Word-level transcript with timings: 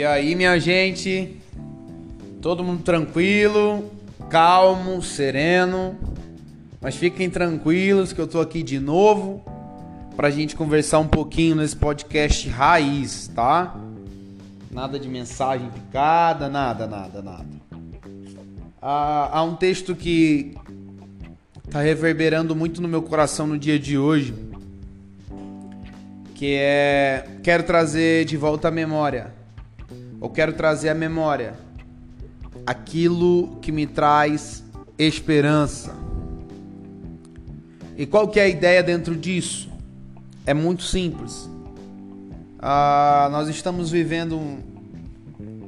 E 0.00 0.02
aí, 0.02 0.34
minha 0.34 0.58
gente? 0.58 1.36
Todo 2.40 2.64
mundo 2.64 2.82
tranquilo, 2.82 3.84
calmo, 4.30 5.02
sereno. 5.02 5.94
Mas 6.80 6.96
fiquem 6.96 7.28
tranquilos 7.28 8.10
que 8.10 8.18
eu 8.18 8.26
tô 8.26 8.40
aqui 8.40 8.62
de 8.62 8.80
novo 8.80 9.44
pra 10.16 10.30
gente 10.30 10.56
conversar 10.56 11.00
um 11.00 11.06
pouquinho 11.06 11.54
nesse 11.54 11.76
podcast 11.76 12.48
raiz, 12.48 13.30
tá? 13.34 13.78
Nada 14.70 14.98
de 14.98 15.06
mensagem 15.06 15.68
picada, 15.68 16.48
nada, 16.48 16.86
nada, 16.86 17.20
nada. 17.20 17.48
Ah, 18.80 19.28
há 19.30 19.42
um 19.42 19.54
texto 19.54 19.94
que 19.94 20.56
tá 21.70 21.82
reverberando 21.82 22.56
muito 22.56 22.80
no 22.80 22.88
meu 22.88 23.02
coração 23.02 23.46
no 23.46 23.58
dia 23.58 23.78
de 23.78 23.98
hoje, 23.98 24.34
que 26.34 26.54
é 26.54 27.26
quero 27.42 27.64
trazer 27.64 28.24
de 28.24 28.38
volta 28.38 28.68
a 28.68 28.70
memória 28.70 29.38
eu 30.20 30.28
quero 30.28 30.52
trazer 30.52 30.90
à 30.90 30.94
memória 30.94 31.54
aquilo 32.66 33.56
que 33.62 33.72
me 33.72 33.86
traz 33.86 34.62
esperança. 34.98 35.94
E 37.96 38.06
qual 38.06 38.28
que 38.28 38.38
é 38.38 38.44
a 38.44 38.48
ideia 38.48 38.82
dentro 38.82 39.16
disso? 39.16 39.70
É 40.46 40.52
muito 40.52 40.82
simples. 40.82 41.48
Ah, 42.58 43.28
nós 43.32 43.48
estamos 43.48 43.90
vivendo 43.90 44.38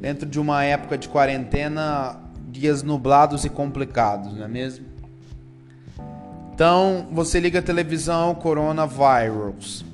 dentro 0.01 0.29
de 0.29 0.39
uma 0.39 0.65
época 0.65 0.99
de 0.99 1.09
quarentena, 1.09 2.17
dias 2.51 2.83
nublados 2.83 3.45
e 3.45 3.49
complicados, 3.49 4.35
não 4.35 4.45
é 4.45 4.49
mesmo? 4.49 4.85
Então, 6.55 7.07
você 7.11 7.41
liga 7.41 7.61
a 7.61 7.63
televisão, 7.63 8.35
coronavirus. 8.35 9.85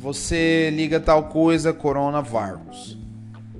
Você 0.00 0.70
liga 0.70 0.98
tal 0.98 1.24
coisa, 1.24 1.72
coronavirus. 1.72 3.01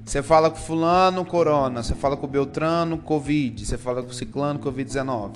Você 0.05 0.23
fala 0.23 0.51
com 0.51 0.57
fulano, 0.57 1.25
corona. 1.25 1.83
Você 1.83 1.95
fala 1.95 2.17
com 2.17 2.27
Beltrano, 2.27 2.99
covid. 2.99 3.65
Você 3.65 3.79
fala 3.79 4.03
com 4.03 4.13
ciclano, 4.13 4.59
covid-19. 4.59 5.33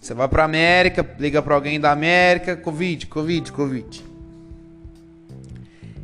Você 0.00 0.14
vai 0.14 0.28
para 0.28 0.44
América, 0.44 1.06
liga 1.18 1.42
para 1.42 1.54
alguém 1.54 1.80
da 1.80 1.90
América, 1.90 2.56
covid, 2.56 3.06
covid, 3.06 3.52
covid. 3.52 4.04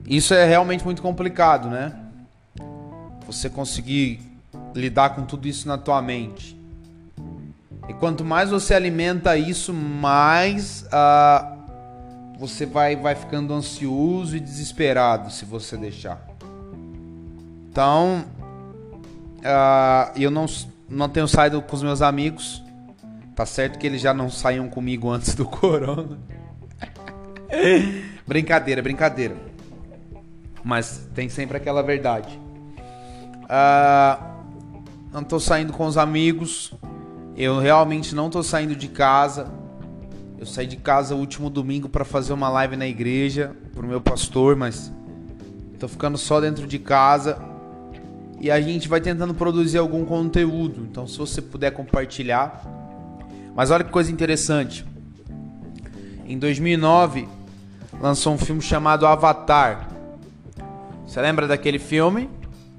Isso 0.07 0.35
é 0.35 0.45
realmente 0.45 0.85
muito 0.85 1.01
complicado, 1.01 1.69
né? 1.69 1.95
Você 3.27 3.49
conseguir 3.49 4.21
lidar 4.75 5.11
com 5.11 5.25
tudo 5.25 5.47
isso 5.47 5.67
na 5.69 5.79
tua 5.79 6.03
mente. 6.03 6.59
E 7.89 7.95
quanto 7.95 8.25
mais 8.25 8.51
você 8.51 8.75
alimenta 8.75 9.37
isso, 9.37 9.73
mais 9.73 10.85
uh, 10.85 12.39
você 12.39 12.67
vai, 12.67 12.97
vai 12.97 13.15
ficando 13.15 13.55
ansioso 13.55 14.37
e 14.37 14.41
desesperado 14.41 15.31
se 15.31 15.45
você 15.45 15.77
deixar. 15.77 16.24
Então, 17.75 18.25
uh, 19.41 20.13
eu 20.15 20.31
não, 20.31 20.47
não 20.89 21.09
tenho 21.09 21.27
saído 21.27 21.61
com 21.61 21.75
os 21.75 21.83
meus 21.83 22.03
amigos. 22.03 22.63
Tá 23.35 23.45
certo 23.45 23.81
que 23.81 23.87
eles 23.89 24.01
já 24.01 24.15
não 24.15 24.31
saíam 24.31 24.69
comigo 24.69 25.11
antes 25.11 25.35
do 25.35 25.45
corona. 25.45 26.17
brincadeira, 28.25 28.81
brincadeira. 28.81 29.35
Mas 30.63 31.09
tem 31.17 31.29
sempre 31.29 31.57
aquela 31.57 31.83
verdade. 31.83 32.41
Uh, 33.43 34.25
não 35.13 35.25
tô 35.25 35.41
saindo 35.41 35.73
com 35.73 35.85
os 35.85 35.99
amigos. 35.99 36.73
Eu 37.37 37.59
realmente 37.59 38.15
não 38.15 38.31
tô 38.31 38.41
saindo 38.41 38.77
de 38.77 38.87
casa. 38.87 39.53
Eu 40.39 40.47
saí 40.47 40.69
de 40.69 40.77
casa 40.77 41.17
o 41.17 41.19
último 41.19 41.51
domingo 41.51 41.89
para 41.89 42.05
fazer 42.05 42.35
uma 42.35 42.49
live 42.51 42.77
na 42.77 42.87
igreja 42.87 43.51
pro 43.73 43.85
meu 43.85 44.01
pastor, 44.01 44.55
mas 44.55 44.93
tô 45.81 45.89
ficando 45.89 46.17
só 46.17 46.41
dentro 46.41 46.69
de 46.69 46.79
casa 46.79 47.53
e 48.45 48.51
a 48.51 48.61
gente 48.61 48.91
vai 48.91 49.01
tentando 49.01 49.33
produzir 49.33 49.79
algum 49.79 50.05
conteúdo. 50.05 50.87
Então, 50.91 51.07
se 51.07 51.17
você 51.17 51.41
puder 51.41 51.71
compartilhar. 51.71 52.63
Mas 53.57 53.71
olha 53.71 53.83
que 53.83 53.91
coisa 53.91 54.13
interessante. 54.13 54.85
Em 56.27 56.39
2009, 56.39 57.27
lançou 57.99 58.35
um 58.35 58.37
filme 58.37 58.61
chamado 58.61 59.07
Avatar. 59.07 59.89
Você 61.07 61.23
lembra 61.23 61.49
daquele 61.49 61.79
filme 61.79 62.29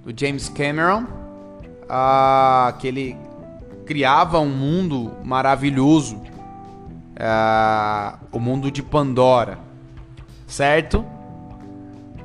do 0.06 0.13
James 0.16 0.50
Cameron? 0.50 1.07
Ah, 1.89 2.75
que 2.78 2.88
ele 2.88 3.18
criava 3.88 4.39
um 4.39 4.50
mundo 4.50 5.13
maravilhoso, 5.23 6.22
ah, 7.19 8.19
o 8.31 8.39
mundo 8.39 8.69
de 8.69 8.84
Pandora, 8.84 9.57
certo? 10.45 11.03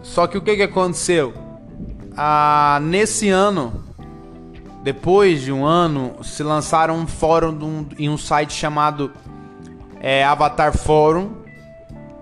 Só 0.02 0.26
que 0.26 0.36
o 0.36 0.42
que, 0.42 0.56
que 0.56 0.62
aconteceu? 0.62 1.49
Ah, 2.16 2.80
nesse 2.82 3.28
ano, 3.28 3.84
depois 4.82 5.42
de 5.42 5.52
um 5.52 5.64
ano, 5.64 6.16
se 6.22 6.42
lançaram 6.42 6.96
um 6.96 7.06
fórum 7.06 7.86
em 7.98 8.08
um 8.08 8.16
site 8.16 8.52
chamado 8.52 9.12
é, 10.00 10.24
Avatar 10.24 10.76
Forum 10.76 11.32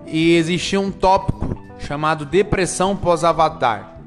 e 0.05 0.35
existia 0.35 0.79
um 0.79 0.91
tópico 0.91 1.57
chamado 1.79 2.25
Depressão 2.25 2.95
pós-Avatar. 2.95 3.97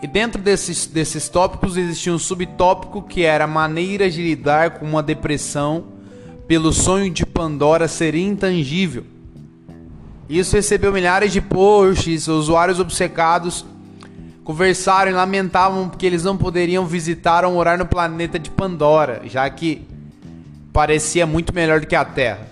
E 0.00 0.06
dentro 0.06 0.40
desses, 0.40 0.86
desses 0.86 1.28
tópicos 1.28 1.76
existia 1.76 2.12
um 2.12 2.18
subtópico 2.18 3.02
que 3.02 3.22
era 3.22 3.46
maneiras 3.46 4.14
de 4.14 4.22
lidar 4.22 4.78
com 4.78 4.86
uma 4.86 5.02
depressão 5.02 5.84
pelo 6.46 6.72
sonho 6.72 7.10
de 7.10 7.24
Pandora 7.24 7.86
ser 7.86 8.14
intangível. 8.14 9.04
Isso 10.28 10.56
recebeu 10.56 10.92
milhares 10.92 11.32
de 11.32 11.40
posts, 11.40 12.26
usuários 12.26 12.80
obcecados 12.80 13.64
conversaram 14.44 15.10
e 15.10 15.14
lamentavam 15.14 15.88
que 15.88 16.04
eles 16.04 16.24
não 16.24 16.36
poderiam 16.36 16.84
visitar 16.86 17.44
ou 17.44 17.52
morar 17.52 17.78
no 17.78 17.86
planeta 17.86 18.38
de 18.38 18.50
Pandora, 18.50 19.22
já 19.24 19.48
que 19.48 19.86
parecia 20.72 21.26
muito 21.26 21.54
melhor 21.54 21.80
do 21.80 21.86
que 21.86 21.94
a 21.94 22.04
Terra. 22.04 22.48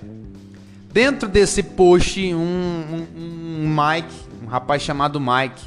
Dentro 0.92 1.28
desse 1.28 1.62
post, 1.62 2.34
um, 2.34 2.38
um, 2.38 3.06
um 3.16 3.68
Mike, 3.68 4.14
um 4.42 4.46
rapaz 4.46 4.82
chamado 4.82 5.20
Mike, 5.20 5.62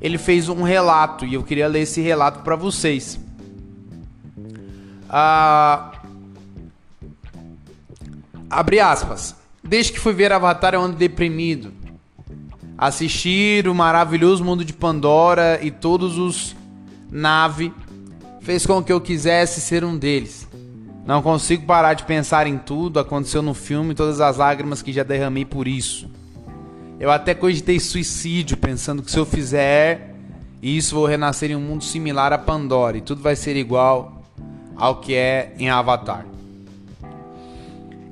ele 0.00 0.16
fez 0.16 0.48
um 0.48 0.62
relato 0.62 1.24
e 1.24 1.34
eu 1.34 1.42
queria 1.42 1.68
ler 1.68 1.80
esse 1.80 2.00
relato 2.00 2.40
para 2.40 2.56
vocês. 2.56 3.18
Ah, 5.08 5.92
abre 8.48 8.80
aspas. 8.80 9.34
Desde 9.62 9.92
que 9.92 10.00
fui 10.00 10.12
ver 10.12 10.32
Avatar 10.32 10.74
eu 10.74 10.80
ando 10.80 10.96
deprimido. 10.96 11.72
Assistir 12.80 13.68
o 13.68 13.74
maravilhoso 13.74 14.42
mundo 14.42 14.64
de 14.64 14.72
Pandora 14.72 15.60
e 15.62 15.70
todos 15.70 16.16
os 16.16 16.56
nave 17.10 17.74
fez 18.40 18.64
com 18.64 18.82
que 18.82 18.90
eu 18.90 18.98
quisesse 18.98 19.60
ser 19.60 19.84
um 19.84 19.98
deles. 19.98 20.48
Não 21.04 21.20
consigo 21.20 21.66
parar 21.66 21.92
de 21.92 22.04
pensar 22.04 22.46
em 22.46 22.56
tudo, 22.56 22.98
aconteceu 22.98 23.42
no 23.42 23.52
filme, 23.52 23.94
todas 23.94 24.18
as 24.18 24.38
lágrimas 24.38 24.80
que 24.80 24.94
já 24.94 25.02
derramei 25.02 25.44
por 25.44 25.68
isso. 25.68 26.10
Eu 26.98 27.10
até 27.10 27.34
cogitei 27.34 27.78
suicídio, 27.78 28.56
pensando 28.56 29.02
que 29.02 29.10
se 29.10 29.18
eu 29.18 29.26
fizer 29.26 30.14
isso, 30.62 30.94
vou 30.94 31.04
renascer 31.04 31.50
em 31.50 31.56
um 31.56 31.60
mundo 31.60 31.84
similar 31.84 32.32
a 32.32 32.38
Pandora 32.38 32.96
e 32.96 33.02
tudo 33.02 33.20
vai 33.20 33.36
ser 33.36 33.56
igual 33.56 34.24
ao 34.74 35.02
que 35.02 35.14
é 35.14 35.52
em 35.58 35.68
Avatar. 35.68 36.24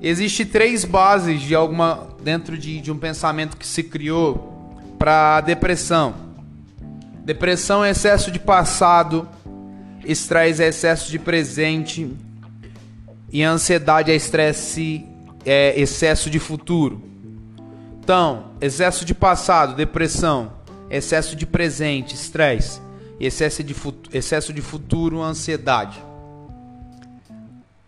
Existem 0.03 0.45
três 0.45 0.85
bases 0.85 1.41
de 1.41 1.55
alguma 1.55 2.09
dentro 2.23 2.59
de, 2.59 2.83
de 2.83 2.93
um 2.93 2.99
pensamento 2.99 3.57
que 3.57 3.67
se 3.67 3.83
criou 3.83 4.58
para 4.99 5.41
depressão. 5.41 6.15
Depressão 7.25 7.85
é 7.85 7.91
excesso 7.91 8.31
de 8.31 8.39
passado, 8.39 9.29
estresse 10.05 10.63
é 10.63 10.69
excesso 10.69 11.11
de 11.11 11.19
presente 11.19 12.11
e 13.31 13.43
ansiedade 13.43 14.11
é 14.11 14.17
estresse 14.17 15.05
é 15.45 15.79
excesso 15.81 16.29
de 16.29 16.39
futuro. 16.39 17.03
Então, 18.01 18.53
excesso 18.61 19.05
de 19.05 19.15
passado, 19.15 19.75
depressão, 19.75 20.53
excesso 20.91 21.37
de 21.37 21.47
presente, 21.47 22.15
estresse, 22.15 22.81
excesso 23.21 23.63
de, 23.63 23.77
excesso 24.13 24.53
de 24.53 24.63
futuro, 24.63 25.23
ansiedade. 25.23 26.03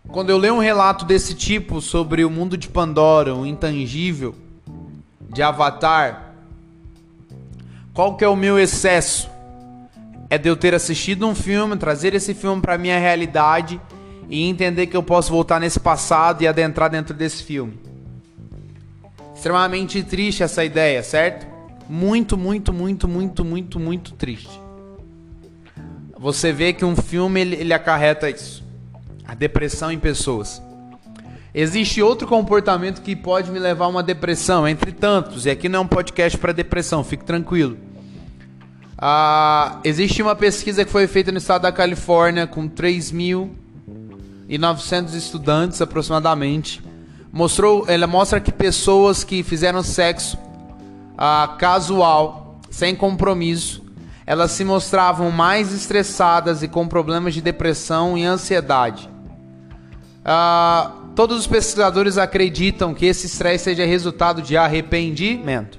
Quando 0.07 0.29
eu 0.29 0.37
leio 0.37 0.55
um 0.55 0.59
relato 0.59 1.05
desse 1.05 1.33
tipo 1.33 1.81
sobre 1.81 2.23
o 2.23 2.29
mundo 2.29 2.57
de 2.57 2.67
Pandora, 2.67 3.33
o 3.33 3.45
intangível, 3.45 4.35
de 5.29 5.41
Avatar, 5.41 6.30
qual 7.93 8.15
que 8.15 8.23
é 8.23 8.27
o 8.27 8.35
meu 8.35 8.57
excesso? 8.57 9.29
É 10.29 10.37
de 10.37 10.47
eu 10.47 10.55
ter 10.55 10.73
assistido 10.73 11.27
um 11.27 11.35
filme, 11.35 11.75
trazer 11.75 12.13
esse 12.13 12.33
filme 12.33 12.61
para 12.61 12.77
minha 12.77 12.97
realidade 12.97 13.79
e 14.29 14.47
entender 14.47 14.87
que 14.87 14.95
eu 14.95 15.03
posso 15.03 15.29
voltar 15.29 15.59
nesse 15.59 15.79
passado 15.79 16.41
e 16.41 16.47
adentrar 16.47 16.89
dentro 16.89 17.13
desse 17.13 17.43
filme. 17.43 17.77
Extremamente 19.35 20.01
triste 20.03 20.41
essa 20.41 20.63
ideia, 20.63 21.03
certo? 21.03 21.45
Muito, 21.89 22.37
muito, 22.37 22.71
muito, 22.71 23.07
muito, 23.07 23.43
muito, 23.43 23.79
muito 23.79 24.13
triste. 24.13 24.61
Você 26.17 26.53
vê 26.53 26.71
que 26.71 26.85
um 26.85 26.95
filme 26.95 27.41
ele, 27.41 27.55
ele 27.55 27.73
acarreta 27.73 28.29
isso. 28.29 28.63
A 29.25 29.33
depressão 29.35 29.91
em 29.91 29.99
pessoas. 29.99 30.61
Existe 31.53 32.01
outro 32.01 32.25
comportamento 32.27 33.01
que 33.01 33.13
pode 33.13 33.51
me 33.51 33.59
levar 33.59 33.83
a 33.85 33.89
uma 33.89 34.01
depressão, 34.01 34.65
entre 34.65 34.93
tantos, 34.93 35.45
e 35.45 35.49
aqui 35.49 35.67
não 35.67 35.79
é 35.79 35.81
um 35.81 35.87
podcast 35.87 36.37
para 36.37 36.53
depressão, 36.53 37.03
fique 37.03 37.25
tranquilo. 37.25 37.77
Ah, 38.97 39.81
existe 39.83 40.21
uma 40.21 40.33
pesquisa 40.35 40.85
que 40.85 40.91
foi 40.91 41.07
feita 41.07 41.29
no 41.31 41.39
estado 41.39 41.63
da 41.63 41.71
Califórnia 41.71 42.47
com 42.47 42.69
3.900 42.69 45.13
estudantes 45.13 45.81
aproximadamente. 45.81 46.81
Mostrou, 47.33 47.85
ela 47.87 48.07
mostra 48.07 48.39
que 48.39 48.51
pessoas 48.51 49.23
que 49.23 49.43
fizeram 49.43 49.83
sexo 49.83 50.37
ah, 51.17 51.55
casual, 51.59 52.59
sem 52.69 52.95
compromisso, 52.95 53.83
elas 54.25 54.51
se 54.51 54.63
mostravam 54.63 55.29
mais 55.31 55.73
estressadas 55.73 56.63
e 56.63 56.69
com 56.69 56.87
problemas 56.87 57.33
de 57.33 57.41
depressão 57.41 58.17
e 58.17 58.23
ansiedade. 58.23 59.09
Ah, 60.23 60.91
todos 61.21 61.37
os 61.37 61.45
pesquisadores 61.45 62.17
acreditam 62.17 62.95
que 62.95 63.05
esse 63.05 63.27
estresse 63.27 63.65
seja 63.65 63.85
resultado 63.85 64.41
de 64.41 64.57
arrependimento. 64.57 65.77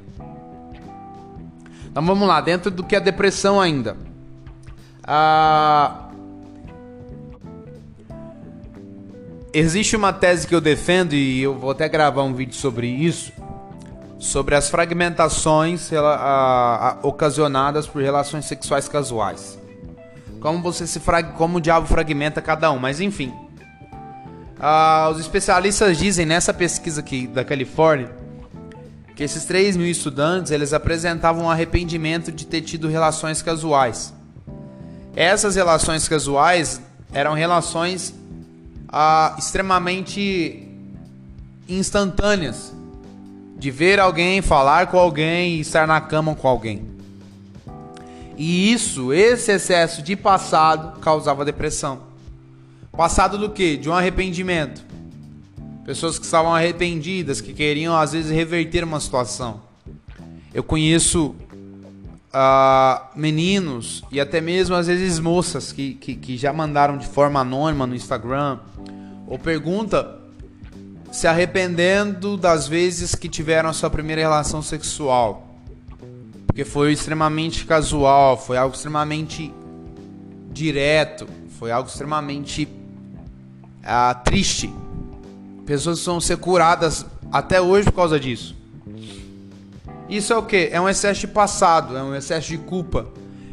Então 1.91 2.07
vamos 2.07 2.29
lá, 2.29 2.41
dentro 2.41 2.71
do 2.71 2.85
que 2.85 2.95
é 2.95 3.01
depressão 3.01 3.61
ainda. 3.61 3.97
Ah, 5.03 6.11
existe 9.53 9.97
uma 9.97 10.13
tese 10.13 10.47
que 10.47 10.55
eu 10.55 10.61
defendo 10.61 11.13
e 11.13 11.43
eu 11.43 11.59
vou 11.59 11.73
até 11.73 11.89
gravar 11.89 12.23
um 12.23 12.33
vídeo 12.33 12.55
sobre 12.55 12.87
isso, 12.87 13.33
sobre 14.21 14.55
as 14.55 14.71
fragmentações 14.71 15.93
a, 15.93 15.99
a, 15.99 16.99
ocasionadas 17.03 17.89
por 17.89 18.01
relações 18.01 18.45
sexuais 18.45 18.87
casuais. 18.87 19.59
Como 20.39 20.63
você 20.63 20.87
se 20.87 21.01
frag, 21.01 21.33
como 21.33 21.59
o 21.59 21.61
diabo 21.61 21.89
fragmenta 21.89 22.41
cada 22.41 22.71
um, 22.71 22.79
mas 22.79 23.01
enfim. 23.01 23.42
Ah, 24.65 25.11
os 25.11 25.19
especialistas 25.19 25.99
dizem 25.99 26.25
nessa 26.25 26.55
pesquisa 26.55 27.01
aqui 27.01 27.27
da 27.27 27.45
Califórnia 27.45 28.15
que 29.17 29.25
esses 29.25 29.45
3 29.45 29.77
mil 29.77 29.89
estudantes 29.89 30.53
eles 30.53 30.73
apresentavam 30.73 31.47
um 31.47 31.51
arrependimento 31.51 32.31
de 32.31 32.47
ter 32.47 32.63
tido 32.63 32.87
relações 32.87 33.43
casuais. 33.43 34.15
Essas 35.17 35.57
relações 35.57 36.09
casuais 36.09 36.81
eram 37.13 37.35
relações 37.35 38.15
ah, 38.89 39.35
extremamente 39.37 40.69
instantâneas 41.69 42.73
de 43.59 43.69
ver 43.69 43.99
alguém, 43.99 44.41
falar 44.41 44.87
com 44.87 44.97
alguém 44.97 45.57
e 45.57 45.61
estar 45.61 45.89
na 45.89 46.01
cama 46.01 46.37
com 46.37 46.47
alguém. 46.47 46.89
E 48.37 48.73
isso, 48.73 49.13
esse 49.13 49.51
excesso 49.51 50.03
de 50.03 50.15
passado 50.15 51.01
causava 51.01 51.45
depressão. 51.45 52.12
Passado 52.93 53.39
do 53.39 53.49
que? 53.49 53.77
De 53.77 53.89
um 53.89 53.95
arrependimento. 53.95 54.85
Pessoas 55.85 56.19
que 56.19 56.25
estavam 56.25 56.55
arrependidas, 56.55 57.41
que 57.41 57.53
queriam 57.53 57.97
às 57.97 58.13
vezes 58.13 58.31
reverter 58.31 58.85
uma 58.85 59.01
situação. 59.01 59.63
Eu 60.53 60.63
conheço 60.63 61.35
uh, 62.33 63.03
meninos 63.17 64.05
e 64.13 64.21
até 64.21 64.41
mesmo 64.41 64.77
às 64.77 64.87
vezes 64.87 65.19
moças 65.19 65.73
que, 65.73 65.95
que, 65.95 66.15
que 66.15 66.37
já 66.37 66.53
mandaram 66.53 66.99
de 66.99 67.07
forma 67.07 67.41
anônima 67.41 67.87
no 67.87 67.95
Instagram 67.95 68.59
ou 69.27 69.39
pergunta 69.39 70.19
se 71.11 71.27
arrependendo 71.27 72.37
das 72.37 72.69
vezes 72.69 73.15
que 73.15 73.29
tiveram 73.29 73.71
a 73.71 73.73
sua 73.73 73.89
primeira 73.89 74.21
relação 74.21 74.63
sexual. 74.63 75.49
Porque 76.47 76.65
foi 76.65 76.93
extremamente 76.93 77.65
casual, 77.65 78.37
foi 78.37 78.59
algo 78.59 78.75
extremamente 78.75 79.53
direto, 80.51 81.27
foi 81.59 81.71
algo 81.71 81.89
extremamente 81.89 82.69
ah, 83.83 84.15
triste. 84.15 84.73
Pessoas 85.67 86.05
vão 86.05 86.21
ser 86.21 86.37
curadas 86.39 87.07
até 87.31 87.61
hoje 87.61 87.87
por 87.87 87.97
causa 87.97 88.19
disso. 88.19 88.55
Isso 90.09 90.33
é 90.33 90.37
o 90.37 90.43
que? 90.43 90.69
É 90.71 90.81
um 90.81 90.89
excesso 90.89 91.21
de 91.21 91.29
passado, 91.29 91.97
é 91.97 92.03
um 92.03 92.15
excesso 92.15 92.49
de 92.49 92.59
culpa, 92.59 93.07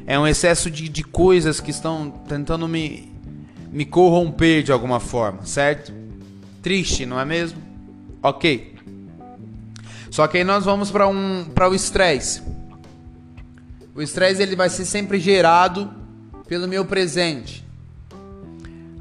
é 0.06 0.20
um 0.20 0.28
excesso 0.28 0.70
de, 0.70 0.90
de 0.90 1.04
coisas 1.04 1.62
que 1.62 1.72
estão 1.72 2.12
tentando 2.28 2.68
me, 2.68 3.10
me 3.72 3.86
corromper 3.86 4.64
de 4.64 4.72
alguma 4.72 5.00
forma, 5.00 5.46
certo? 5.46 5.94
Triste, 6.62 7.06
não 7.06 7.20
é 7.20 7.24
mesmo? 7.24 7.62
Ok. 8.22 8.76
Só 10.12 10.28
que 10.28 10.40
aí 10.40 10.44
nós 10.44 10.66
vamos 10.66 10.92
para 10.92 11.08
um, 11.08 11.46
para 11.46 11.70
o 11.70 11.74
estresse. 11.74 12.42
O 13.96 14.02
estresse 14.02 14.42
ele 14.42 14.56
vai 14.56 14.70
ser 14.70 14.86
sempre 14.86 15.20
gerado 15.20 15.90
pelo 16.48 16.68
meu 16.68 16.84
presente. 16.84 17.66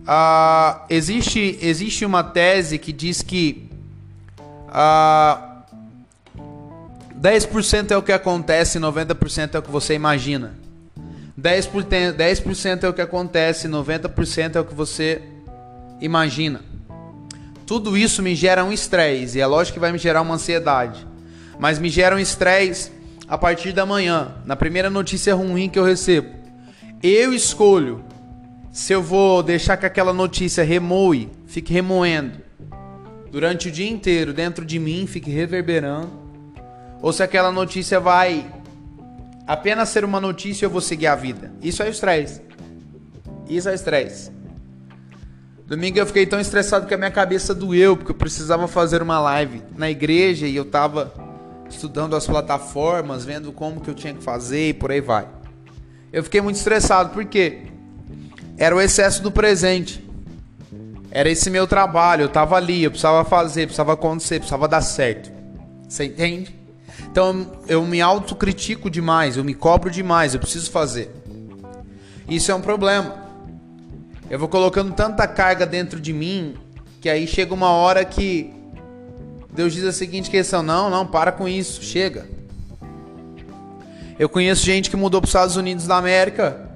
Uh, 0.08 0.80
existe, 0.88 1.58
existe 1.60 2.06
uma 2.06 2.24
tese 2.24 2.78
que 2.78 2.94
diz 2.94 3.20
que 3.20 3.68
uh, 4.70 5.48
10% 7.20 7.90
é 7.90 7.96
o 7.96 8.02
que 8.02 8.12
acontece, 8.12 8.78
90% 8.78 9.54
é 9.54 9.58
o 9.58 9.62
que 9.62 9.70
você 9.70 9.92
imagina. 9.92 10.54
10%, 11.38 12.12
10 12.12 12.82
é 12.82 12.88
o 12.88 12.94
que 12.94 13.02
acontece, 13.02 13.68
90% 13.68 14.56
é 14.56 14.60
o 14.60 14.64
que 14.64 14.74
você 14.74 15.20
imagina. 16.00 16.62
Tudo 17.66 17.94
isso 17.94 18.22
me 18.22 18.34
gera 18.34 18.64
um 18.64 18.72
estresse, 18.72 19.36
e 19.36 19.42
é 19.42 19.46
lógico 19.46 19.74
que 19.74 19.80
vai 19.80 19.92
me 19.92 19.98
gerar 19.98 20.22
uma 20.22 20.36
ansiedade. 20.36 21.06
Mas 21.58 21.78
me 21.78 21.90
gera 21.90 22.16
um 22.16 22.18
estresse 22.18 22.90
a 23.28 23.36
partir 23.36 23.72
da 23.72 23.84
manhã, 23.84 24.36
na 24.46 24.56
primeira 24.56 24.88
notícia 24.88 25.34
ruim 25.34 25.68
que 25.68 25.78
eu 25.78 25.84
recebo. 25.84 26.30
Eu 27.02 27.34
escolho 27.34 28.07
se 28.70 28.92
eu 28.92 29.02
vou 29.02 29.42
deixar 29.42 29.76
que 29.76 29.86
aquela 29.86 30.12
notícia 30.12 30.62
remoe, 30.62 31.30
fique 31.46 31.72
remoendo 31.72 32.38
durante 33.30 33.68
o 33.68 33.72
dia 33.72 33.88
inteiro 33.88 34.32
dentro 34.32 34.64
de 34.64 34.78
mim, 34.78 35.06
fique 35.06 35.30
reverberando, 35.30 36.10
ou 37.00 37.12
se 37.12 37.22
aquela 37.22 37.52
notícia 37.52 38.00
vai 38.00 38.50
apenas 39.46 39.88
ser 39.88 40.04
uma 40.04 40.20
notícia 40.20 40.64
e 40.64 40.66
eu 40.66 40.70
vou 40.70 40.80
seguir 40.80 41.06
a 41.06 41.14
vida. 41.14 41.52
Isso 41.62 41.82
é 41.82 41.88
estresse. 41.88 42.42
Isso 43.48 43.68
é 43.68 43.74
estresse. 43.74 44.30
Domingo 45.66 45.98
eu 45.98 46.06
fiquei 46.06 46.26
tão 46.26 46.40
estressado 46.40 46.86
que 46.86 46.94
a 46.94 46.98
minha 46.98 47.10
cabeça 47.10 47.54
doeu, 47.54 47.96
porque 47.96 48.12
eu 48.12 48.16
precisava 48.16 48.66
fazer 48.66 49.02
uma 49.02 49.20
live 49.20 49.62
na 49.76 49.90
igreja 49.90 50.46
e 50.46 50.56
eu 50.56 50.64
tava 50.64 51.12
estudando 51.68 52.16
as 52.16 52.26
plataformas, 52.26 53.24
vendo 53.24 53.52
como 53.52 53.80
que 53.80 53.90
eu 53.90 53.94
tinha 53.94 54.14
que 54.14 54.22
fazer 54.22 54.70
e 54.70 54.74
por 54.74 54.90
aí 54.90 55.00
vai. 55.00 55.28
Eu 56.10 56.24
fiquei 56.24 56.40
muito 56.40 56.56
estressado, 56.56 57.10
por 57.10 57.24
quê? 57.26 57.67
Era 58.58 58.74
o 58.74 58.80
excesso 58.80 59.22
do 59.22 59.30
presente. 59.30 60.04
Era 61.10 61.30
esse 61.30 61.48
meu 61.48 61.66
trabalho, 61.66 62.22
eu 62.22 62.28
tava 62.28 62.56
ali, 62.56 62.82
eu 62.82 62.90
precisava 62.90 63.24
fazer, 63.24 63.62
precisava 63.66 63.92
acontecer, 63.94 64.40
precisava 64.40 64.66
dar 64.68 64.82
certo. 64.82 65.30
Você 65.88 66.04
entende? 66.04 66.54
Então 67.10 67.52
eu 67.66 67.82
me 67.84 68.00
autocritico 68.00 68.90
demais, 68.90 69.36
eu 69.36 69.44
me 69.44 69.54
cobro 69.54 69.90
demais, 69.90 70.34
eu 70.34 70.40
preciso 70.40 70.70
fazer. 70.70 71.10
Isso 72.28 72.50
é 72.50 72.54
um 72.54 72.60
problema. 72.60 73.28
Eu 74.28 74.38
vou 74.38 74.48
colocando 74.48 74.92
tanta 74.92 75.26
carga 75.26 75.64
dentro 75.64 75.98
de 75.98 76.12
mim 76.12 76.54
que 77.00 77.08
aí 77.08 77.26
chega 77.26 77.54
uma 77.54 77.70
hora 77.70 78.04
que 78.04 78.52
Deus 79.50 79.72
diz 79.72 79.84
a 79.84 79.92
seguinte 79.92 80.28
questão: 80.28 80.62
não, 80.62 80.90
não, 80.90 81.06
para 81.06 81.32
com 81.32 81.48
isso, 81.48 81.82
chega. 81.82 82.26
Eu 84.18 84.28
conheço 84.28 84.66
gente 84.66 84.90
que 84.90 84.96
mudou 84.96 85.20
para 85.20 85.26
os 85.26 85.30
Estados 85.30 85.56
Unidos 85.56 85.86
da 85.86 85.96
América 85.96 86.67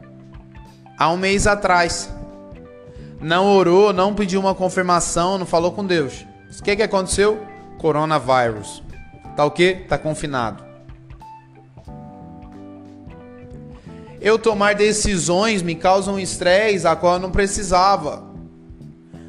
há 1.02 1.10
um 1.10 1.16
mês 1.16 1.48
atrás. 1.48 2.08
Não 3.20 3.46
orou, 3.46 3.92
não 3.92 4.14
pediu 4.14 4.38
uma 4.38 4.54
confirmação, 4.54 5.36
não 5.36 5.44
falou 5.44 5.72
com 5.72 5.84
Deus. 5.84 6.24
O 6.56 6.62
que, 6.62 6.76
que 6.76 6.82
aconteceu? 6.82 7.44
Coronavírus. 7.78 8.82
Tá 9.36 9.44
o 9.44 9.50
quê? 9.50 9.84
Tá 9.88 9.98
confinado. 9.98 10.62
Eu 14.20 14.38
tomar 14.38 14.76
decisões 14.76 15.60
me 15.60 15.74
causa 15.74 16.12
um 16.12 16.20
estresse 16.20 16.86
a 16.86 16.94
qual 16.94 17.14
eu 17.14 17.20
não 17.20 17.32
precisava. 17.32 18.22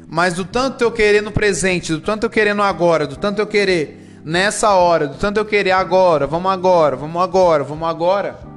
Mas 0.06 0.34
do 0.34 0.44
tanto 0.44 0.82
eu 0.82 0.92
querer 0.92 1.22
no 1.22 1.32
presente, 1.32 1.92
do 1.92 2.00
tanto 2.00 2.26
eu 2.26 2.30
querer 2.30 2.54
no 2.54 2.62
agora, 2.62 3.04
do 3.04 3.16
tanto 3.16 3.40
eu 3.40 3.48
querer 3.48 4.20
nessa 4.24 4.74
hora, 4.74 5.08
do 5.08 5.16
tanto 5.16 5.38
eu 5.38 5.44
querer 5.44 5.72
agora, 5.72 6.24
vamos 6.24 6.52
agora, 6.52 6.94
vamos 6.94 7.20
agora, 7.20 7.64
vamos 7.64 7.88
agora 7.88 8.54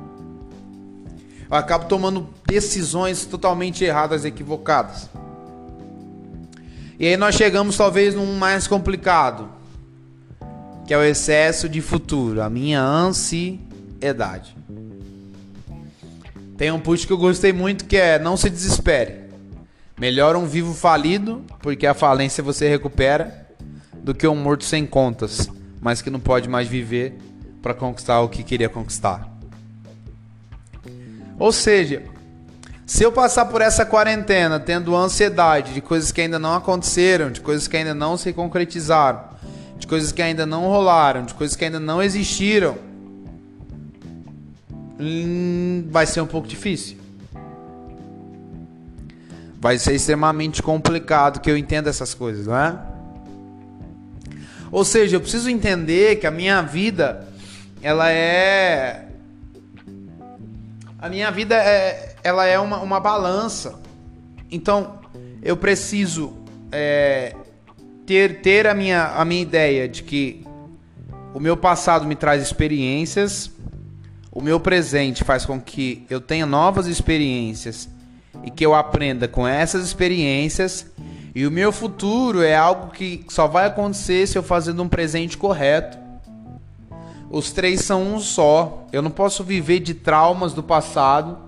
eu 1.50 1.56
acabo 1.56 1.86
tomando 1.86 2.28
decisões 2.48 3.26
totalmente 3.26 3.84
erradas, 3.84 4.24
equivocadas. 4.24 5.10
E 6.98 7.06
aí 7.06 7.18
nós 7.18 7.36
chegamos 7.36 7.78
talvez 7.78 8.16
num 8.16 8.38
mais 8.38 8.66
complicado, 8.66 9.50
que 10.88 10.94
é 10.94 10.98
o 10.98 11.04
excesso 11.04 11.68
de 11.68 11.82
futuro, 11.82 12.42
a 12.42 12.50
minha 12.50 12.82
ansiedade. 12.82 14.56
Tem 16.58 16.72
um 16.72 16.80
push 16.80 17.06
que 17.06 17.14
eu 17.14 17.18
gostei 17.18 17.54
muito 17.54 17.86
que 17.86 17.98
é 17.98 18.18
não 18.18 18.38
se 18.38 18.50
desespere. 18.50 19.28
Melhor 20.00 20.36
um 20.36 20.46
vivo 20.46 20.74
falido, 20.74 21.44
porque 21.62 21.86
a 21.86 21.94
falência 21.94 22.42
você 22.42 22.70
recupera, 22.70 23.46
do 24.02 24.16
que 24.16 24.28
um 24.28 24.36
morto 24.36 24.64
sem 24.64 24.86
contas, 24.86 25.50
mas 25.82 26.02
que 26.02 26.10
não 26.10 26.20
pode 26.20 26.48
mais 26.48 26.68
viver 26.68 27.18
para 27.62 27.74
conquistar 27.74 28.22
o 28.22 28.30
que 28.30 28.42
queria 28.42 28.70
conquistar. 28.70 29.30
Ou 31.38 31.52
seja, 31.52 32.04
se 32.88 33.04
eu 33.04 33.12
passar 33.12 33.46
por 33.48 33.62
essa 33.62 33.86
quarentena 33.86 34.62
tendo 34.62 34.96
ansiedade 34.96 35.74
de 35.74 35.82
coisas 35.82 36.10
que 36.10 36.22
ainda 36.22 36.40
não 36.40 36.54
aconteceram, 36.54 37.30
de 37.30 37.42
coisas 37.42 37.68
que 37.68 37.76
ainda 37.76 37.94
não 37.94 38.16
se 38.16 38.32
concretizaram, 38.32 39.20
de 39.78 39.86
coisas 39.86 40.14
que 40.14 40.22
ainda 40.22 40.46
não 40.46 40.70
rolaram, 40.70 41.26
de 41.26 41.34
coisas 41.34 41.58
que 41.58 41.66
ainda 41.66 41.82
não 41.82 42.02
existiram, 42.02 42.78
hum, 44.98 45.86
vai 45.92 46.06
ser 46.06 46.22
um 46.22 46.26
pouco 46.26 46.48
difícil. 46.48 46.98
Vai 49.60 49.78
ser 49.78 49.94
extremamente 49.94 50.64
complicado 50.64 51.42
que 51.42 51.52
eu 51.52 51.58
entenda 51.58 51.90
essas 51.90 52.14
coisas, 52.14 52.48
não 52.48 52.56
é? 52.56 52.80
Ou 54.72 54.86
seja, 54.86 55.18
eu 55.18 55.22
preciso 55.22 55.50
entender 55.50 56.22
que 56.22 56.26
a 56.26 56.32
minha 56.32 56.62
vida, 56.62 57.28
ela 57.82 58.10
é. 58.10 59.10
A 60.98 61.10
minha 61.10 61.30
vida 61.32 61.56
é, 61.56 62.07
ela 62.28 62.46
é 62.46 62.60
uma, 62.60 62.80
uma 62.80 63.00
balança. 63.00 63.80
Então, 64.52 65.00
eu 65.42 65.56
preciso 65.56 66.34
é, 66.70 67.34
ter, 68.06 68.42
ter 68.42 68.68
a, 68.68 68.74
minha, 68.74 69.14
a 69.16 69.24
minha 69.24 69.42
ideia 69.42 69.88
de 69.88 70.04
que 70.04 70.46
o 71.34 71.40
meu 71.40 71.56
passado 71.56 72.06
me 72.06 72.16
traz 72.16 72.44
experiências, 72.44 73.50
o 74.30 74.42
meu 74.42 74.60
presente 74.60 75.24
faz 75.24 75.46
com 75.46 75.58
que 75.58 76.06
eu 76.10 76.20
tenha 76.20 76.46
novas 76.46 76.88
experiências 76.88 77.88
e 78.44 78.52
que 78.52 78.66
eu 78.66 78.76
aprenda 78.76 79.26
com 79.26 79.48
essas 79.48 79.86
experiências 79.86 80.86
e 81.34 81.48
o 81.48 81.52
meu 81.52 81.72
futuro 81.72 82.42
é 82.42 82.58
algo 82.58 82.92
que 82.92 83.24
só 83.30 83.48
vai 83.48 83.68
acontecer 83.68 84.28
se 84.28 84.38
eu 84.38 84.44
fazendo 84.44 84.84
um 84.84 84.90
presente 84.90 85.38
correto. 85.38 85.98
Os 87.30 87.54
três 87.54 87.82
são 87.82 88.04
um 88.04 88.20
só. 88.20 88.86
Eu 88.92 89.02
não 89.02 89.12
posso 89.12 89.46
viver 89.46 89.80
de 89.80 89.94
traumas 89.94 90.54
do 90.54 90.64
passado. 90.64 91.47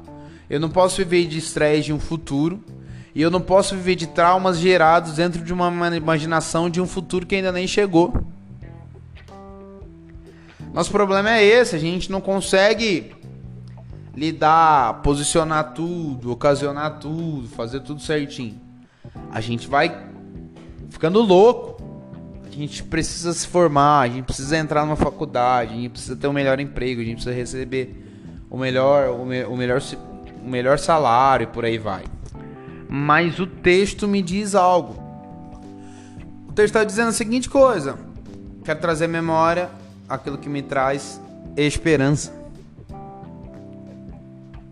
Eu 0.49 0.59
não 0.59 0.69
posso 0.69 0.97
viver 0.97 1.27
de 1.27 1.37
estresse 1.37 1.83
de 1.83 1.93
um 1.93 1.99
futuro. 1.99 2.63
E 3.13 3.21
eu 3.21 3.29
não 3.29 3.41
posso 3.41 3.75
viver 3.75 3.95
de 3.95 4.07
traumas 4.07 4.59
gerados 4.59 5.13
dentro 5.13 5.43
de 5.43 5.51
uma 5.51 5.95
imaginação 5.95 6.69
de 6.69 6.79
um 6.79 6.87
futuro 6.87 7.25
que 7.25 7.35
ainda 7.35 7.51
nem 7.51 7.67
chegou. 7.67 8.13
Nosso 10.73 10.91
problema 10.91 11.31
é 11.31 11.43
esse, 11.43 11.75
a 11.75 11.79
gente 11.79 12.11
não 12.11 12.21
consegue 12.21 13.11
lidar, 14.15 15.01
posicionar 15.01 15.73
tudo, 15.73 16.31
ocasionar 16.31 16.99
tudo, 16.99 17.47
fazer 17.49 17.79
tudo 17.79 18.01
certinho 18.01 18.69
a 19.31 19.41
gente 19.41 19.67
vai 19.67 19.95
ficando 20.89 21.21
louco. 21.21 21.79
A 22.45 22.51
gente 22.51 22.83
precisa 22.83 23.31
se 23.31 23.47
formar, 23.47 24.01
a 24.01 24.07
gente 24.07 24.25
precisa 24.25 24.57
entrar 24.57 24.85
numa 24.85 24.95
faculdade, 24.95 25.73
a 25.73 25.75
gente 25.75 25.89
precisa 25.89 26.15
ter 26.15 26.27
um 26.27 26.33
melhor 26.33 26.59
emprego, 26.59 26.99
a 26.99 27.03
gente 27.03 27.15
precisa 27.15 27.33
receber 27.33 28.05
o 28.49 28.57
melhor, 28.57 29.09
o, 29.09 29.25
me, 29.25 29.43
o 29.45 29.55
melhor, 29.55 29.79
o 30.43 30.49
melhor 30.49 30.79
salário 30.79 31.43
e 31.43 31.47
por 31.47 31.65
aí 31.65 31.77
vai. 31.77 32.03
Mas 32.87 33.39
o 33.39 33.45
texto 33.45 34.07
me 34.07 34.21
diz 34.21 34.55
algo. 34.55 35.01
O 36.47 36.53
texto 36.53 36.75
está 36.75 36.83
dizendo 36.83 37.09
a 37.09 37.13
seguinte 37.13 37.49
coisa: 37.49 37.97
quero 38.63 38.79
trazer 38.79 39.07
memória 39.07 39.69
aquilo 40.07 40.37
que 40.37 40.49
me 40.49 40.61
traz 40.61 41.21
esperança. 41.55 42.33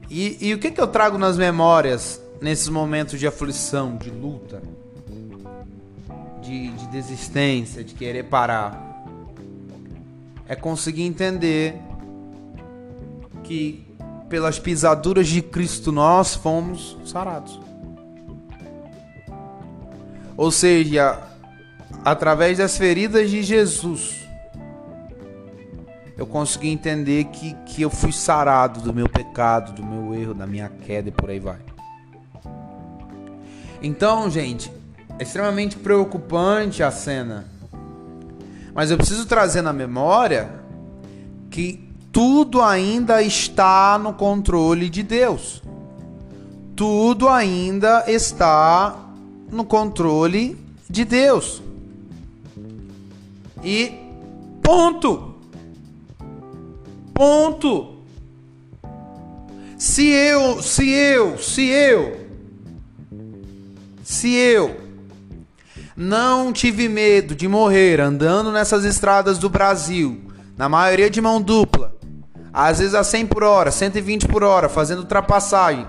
E, 0.10 0.38
e 0.48 0.54
o 0.54 0.60
que, 0.60 0.72
que 0.72 0.80
eu 0.80 0.88
trago 0.88 1.18
nas 1.18 1.38
memórias 1.38 2.22
nesses 2.42 2.70
momentos 2.70 3.20
de 3.20 3.28
aflição, 3.28 3.98
de 3.98 4.10
luta, 4.10 4.62
de, 6.42 6.70
de 6.72 6.88
desistência, 6.88 7.84
de 7.84 7.94
querer 7.94 8.24
parar, 8.24 9.06
é 10.48 10.56
conseguir 10.56 11.04
entender 11.04 11.76
que 13.44 13.87
pelas 14.29 14.60
pisaduras 14.60 15.27
de 15.27 15.41
Cristo 15.41 15.91
nós 15.91 16.36
fomos 16.36 16.98
sarados. 17.05 17.60
Ou 20.36 20.51
seja, 20.51 21.19
através 22.05 22.57
das 22.57 22.77
feridas 22.77 23.29
de 23.29 23.41
Jesus, 23.41 24.15
eu 26.17 26.25
consegui 26.25 26.69
entender 26.69 27.25
que, 27.25 27.53
que 27.65 27.81
eu 27.81 27.89
fui 27.89 28.12
sarado 28.12 28.81
do 28.81 28.93
meu 28.93 29.10
pecado, 29.10 29.72
do 29.74 29.84
meu 29.84 30.13
erro, 30.13 30.34
da 30.34 30.46
minha 30.46 30.69
queda 30.69 31.10
e 31.10 31.12
por 31.12 31.29
aí 31.29 31.39
vai. 31.39 31.60
Então, 33.81 34.29
gente, 34.29 34.72
é 35.19 35.24
extremamente 35.24 35.77
preocupante 35.77 36.84
a 36.84 36.91
cena. 36.91 37.46
Mas 38.74 38.91
eu 38.91 38.98
preciso 38.98 39.25
trazer 39.25 39.62
na 39.62 39.74
memória 39.74 40.50
que 41.50 41.87
tudo 42.18 42.64
ainda 42.64 43.22
está 43.22 44.00
no 44.00 44.12
controle 44.12 44.90
de 44.90 45.04
Deus. 45.04 45.62
Tudo 46.76 47.30
ainda 47.30 48.06
está 48.08 48.98
no 49.52 49.64
controle 49.64 50.58
de 50.90 51.06
Deus. 51.06 51.62
E 53.64 53.92
ponto. 54.64 55.36
Ponto. 57.14 58.00
Se 59.78 60.08
eu, 60.08 60.60
se 60.64 60.90
eu, 60.90 61.38
se 61.38 61.68
eu 61.68 62.28
se 64.02 64.34
eu 64.34 64.82
não 65.96 66.52
tive 66.52 66.90
medo 66.90 67.36
de 67.36 67.48
morrer 67.48 68.02
andando 68.02 68.52
nessas 68.52 68.86
estradas 68.86 69.38
do 69.38 69.52
Brasil, 69.52 70.20
na 70.58 70.68
maioria 70.68 71.12
de 71.12 71.22
mão 71.22 71.40
dupla, 71.40 71.97
às 72.60 72.80
vezes 72.80 72.96
a 72.96 73.04
100 73.04 73.28
por 73.28 73.44
hora, 73.44 73.70
120 73.70 74.28
por 74.28 74.44
hora, 74.44 74.68
fazendo 74.68 75.02
ultrapassagem, 75.02 75.86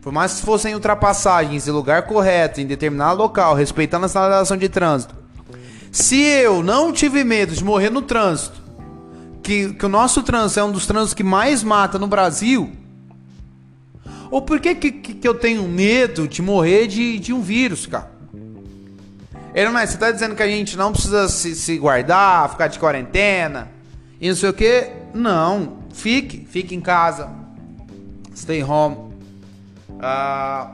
por 0.00 0.12
mais 0.12 0.34
que 0.34 0.46
fossem 0.46 0.72
ultrapassagens 0.72 1.66
em 1.66 1.72
lugar 1.72 2.02
correto, 2.02 2.60
em 2.60 2.66
determinado 2.66 3.18
local, 3.18 3.52
respeitando 3.52 4.06
a 4.06 4.08
sinalização 4.08 4.56
de 4.56 4.68
trânsito, 4.68 5.12
se 5.90 6.20
eu 6.20 6.62
não 6.62 6.92
tive 6.92 7.24
medo 7.24 7.52
de 7.52 7.64
morrer 7.64 7.90
no 7.90 8.00
trânsito, 8.00 8.62
que, 9.42 9.74
que 9.74 9.84
o 9.84 9.88
nosso 9.88 10.22
trânsito 10.22 10.60
é 10.60 10.62
um 10.62 10.70
dos 10.70 10.86
trânsitos 10.86 11.14
que 11.14 11.24
mais 11.24 11.64
mata 11.64 11.98
no 11.98 12.06
Brasil, 12.06 12.70
ou 14.30 14.40
por 14.40 14.60
que, 14.60 14.72
que, 14.76 14.92
que 14.92 15.26
eu 15.26 15.34
tenho 15.34 15.64
medo 15.64 16.28
de 16.28 16.40
morrer 16.40 16.86
de, 16.86 17.18
de 17.18 17.32
um 17.32 17.42
vírus, 17.42 17.86
cara? 17.86 18.12
Mas 19.72 19.90
você 19.90 19.98
tá 19.98 20.12
dizendo 20.12 20.36
que 20.36 20.42
a 20.44 20.48
gente 20.48 20.76
não 20.76 20.92
precisa 20.92 21.28
se, 21.28 21.56
se 21.56 21.76
guardar, 21.76 22.50
ficar 22.50 22.68
de 22.68 22.78
quarentena 22.78 23.68
e 24.20 24.28
não 24.28 24.36
sei 24.36 24.48
o 24.48 24.52
que? 24.52 24.90
Não. 25.12 25.83
Fique, 25.94 26.44
fique 26.44 26.74
em 26.74 26.80
casa. 26.82 27.30
Stay 28.36 28.62
home. 28.62 29.14
Uh, 29.88 30.68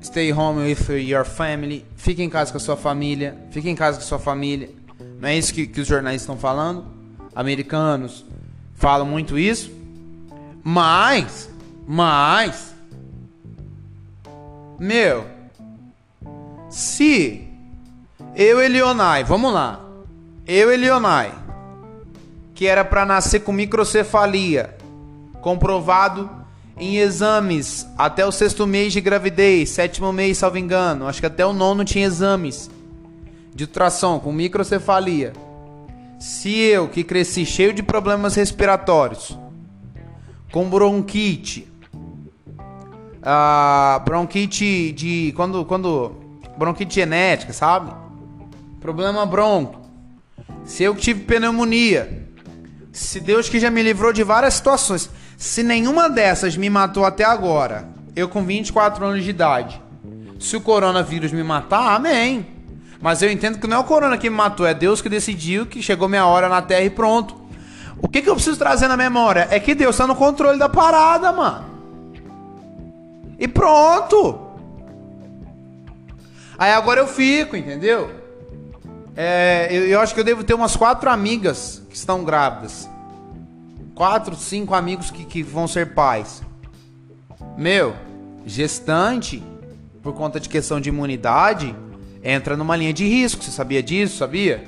stay 0.00 0.32
home 0.32 0.60
with 0.60 0.88
your 0.96 1.24
family. 1.24 1.84
Fique 1.96 2.22
em 2.22 2.30
casa 2.30 2.52
com 2.52 2.58
a 2.58 2.60
sua 2.60 2.76
família. 2.76 3.36
Fique 3.50 3.68
em 3.68 3.74
casa 3.74 3.98
com 3.98 4.04
a 4.04 4.06
sua 4.06 4.20
família. 4.20 4.70
Não 5.20 5.28
é 5.28 5.36
isso 5.36 5.52
que, 5.52 5.66
que 5.66 5.80
os 5.80 5.88
jornais 5.88 6.20
estão 6.22 6.36
falando? 6.36 6.86
Americanos 7.34 8.24
falam 8.76 9.04
muito 9.04 9.36
isso. 9.36 9.72
Mas 10.62 11.50
mas, 11.92 12.72
meu, 14.78 15.26
se 16.68 17.48
eu 18.36 18.62
Elionai, 18.62 19.24
vamos 19.24 19.52
lá, 19.52 19.84
eu 20.46 20.70
Elionai, 20.70 21.34
que 22.60 22.66
era 22.66 22.84
para 22.84 23.06
nascer 23.06 23.40
com 23.40 23.52
microcefalia, 23.52 24.76
comprovado 25.40 26.28
em 26.76 26.98
exames 26.98 27.88
até 27.96 28.26
o 28.26 28.30
sexto 28.30 28.66
mês 28.66 28.92
de 28.92 29.00
gravidez, 29.00 29.70
sétimo 29.70 30.12
mês, 30.12 30.36
salvo 30.36 30.58
engano, 30.58 31.08
acho 31.08 31.20
que 31.20 31.26
até 31.26 31.46
o 31.46 31.54
nono 31.54 31.86
tinha 31.86 32.04
exames 32.04 32.70
de 33.54 33.64
ultrassom 33.64 34.20
com 34.20 34.30
microcefalia. 34.30 35.32
Se 36.18 36.54
eu, 36.54 36.86
que 36.86 37.02
cresci 37.02 37.46
cheio 37.46 37.72
de 37.72 37.82
problemas 37.82 38.34
respiratórios, 38.34 39.38
com 40.52 40.68
bronquite, 40.68 41.66
a 43.22 44.02
bronquite 44.04 44.92
de 44.92 45.32
quando 45.34 45.64
quando 45.64 46.12
bronquite 46.58 46.96
genética, 46.96 47.54
sabe? 47.54 47.90
Problema 48.82 49.24
bronco. 49.24 49.80
Se 50.66 50.82
eu 50.82 50.94
tive 50.94 51.20
pneumonia, 51.20 52.28
se 52.92 53.20
Deus 53.20 53.48
que 53.48 53.60
já 53.60 53.70
me 53.70 53.82
livrou 53.82 54.12
de 54.12 54.22
várias 54.22 54.54
situações, 54.54 55.10
se 55.36 55.62
nenhuma 55.62 56.08
dessas 56.08 56.56
me 56.56 56.68
matou 56.68 57.04
até 57.04 57.24
agora, 57.24 57.88
eu 58.14 58.28
com 58.28 58.44
24 58.44 59.04
anos 59.04 59.24
de 59.24 59.30
idade, 59.30 59.80
se 60.38 60.56
o 60.56 60.60
coronavírus 60.60 61.32
me 61.32 61.42
matar, 61.42 61.94
amém. 61.94 62.46
Mas 63.00 63.22
eu 63.22 63.30
entendo 63.30 63.58
que 63.58 63.66
não 63.66 63.78
é 63.78 63.80
o 63.80 63.84
corona 63.84 64.18
que 64.18 64.28
me 64.28 64.36
matou, 64.36 64.66
é 64.66 64.74
Deus 64.74 65.00
que 65.00 65.08
decidiu 65.08 65.66
que 65.66 65.82
chegou 65.82 66.08
minha 66.08 66.26
hora 66.26 66.48
na 66.48 66.60
terra 66.60 66.84
e 66.84 66.90
pronto. 66.90 67.34
O 68.02 68.08
que, 68.08 68.22
que 68.22 68.28
eu 68.28 68.34
preciso 68.34 68.58
trazer 68.58 68.88
na 68.88 68.96
memória? 68.96 69.48
É 69.50 69.60
que 69.60 69.74
Deus 69.74 69.94
está 69.94 70.06
no 70.06 70.14
controle 70.14 70.58
da 70.58 70.68
parada, 70.68 71.32
mano. 71.32 71.64
E 73.38 73.48
pronto. 73.48 74.48
Aí 76.58 76.72
agora 76.72 77.00
eu 77.00 77.06
fico, 77.06 77.56
entendeu? 77.56 78.19
É, 79.16 79.68
eu, 79.70 79.86
eu, 79.86 80.00
acho 80.00 80.14
que 80.14 80.20
eu 80.20 80.24
devo 80.24 80.44
ter 80.44 80.54
umas 80.54 80.76
quatro 80.76 81.10
amigas 81.10 81.82
que 81.88 81.96
estão 81.96 82.24
grávidas. 82.24 82.88
Quatro, 83.94 84.34
cinco 84.36 84.74
amigos 84.74 85.10
que, 85.10 85.24
que 85.24 85.42
vão 85.42 85.66
ser 85.66 85.94
pais. 85.94 86.42
Meu, 87.56 87.94
gestante, 88.46 89.42
por 90.02 90.14
conta 90.14 90.40
de 90.40 90.48
questão 90.48 90.80
de 90.80 90.88
imunidade, 90.88 91.74
entra 92.22 92.56
numa 92.56 92.76
linha 92.76 92.92
de 92.92 93.06
risco. 93.06 93.42
Você 93.42 93.50
sabia 93.50 93.82
disso? 93.82 94.18
Sabia? 94.18 94.64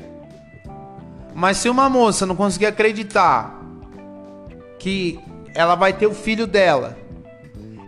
Mas 1.34 1.56
se 1.56 1.68
uma 1.68 1.88
moça 1.88 2.26
não 2.26 2.36
conseguir 2.36 2.66
acreditar 2.66 3.62
que 4.78 5.18
ela 5.54 5.74
vai 5.74 5.92
ter 5.92 6.06
o 6.06 6.14
filho 6.14 6.46
dela. 6.46 6.98